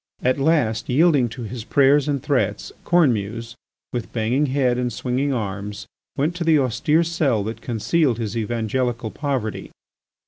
[0.23, 3.53] At last, yielding to his prayers and threats, Cornemuse,
[3.93, 5.85] with banging head and swinging arms,
[6.17, 9.69] went to the austere cell that concealed his evangelical poverty.